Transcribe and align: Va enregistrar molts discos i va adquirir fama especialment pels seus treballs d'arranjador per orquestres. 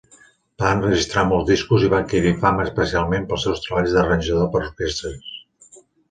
Va 0.61 0.69
enregistrar 0.75 1.23
molts 1.31 1.45
discos 1.49 1.83
i 1.87 1.91
va 1.93 1.99
adquirir 2.03 2.31
fama 2.45 2.65
especialment 2.67 3.27
pels 3.33 3.45
seus 3.47 3.61
treballs 3.65 3.93
d'arranjador 3.97 4.49
per 4.57 4.63
orquestres. 4.69 5.29